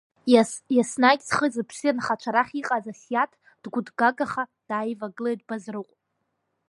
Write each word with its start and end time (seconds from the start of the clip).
Иаснагь 0.75 1.23
зхи-зыԥси 1.27 1.91
анхацәа 1.91 2.31
рахь 2.35 2.53
иҟаз 2.59 2.85
Асиаҭ, 2.93 3.31
дгәыҭгагаха 3.63 4.43
дааивагылеит 4.67 5.41
Базрыҟә. 5.47 5.93